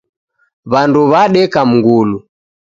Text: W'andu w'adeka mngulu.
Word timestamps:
W'andu 0.71 1.01
w'adeka 1.11 1.61
mngulu. 1.69 2.17